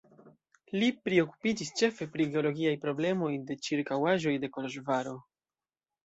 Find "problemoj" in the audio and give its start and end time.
2.85-3.29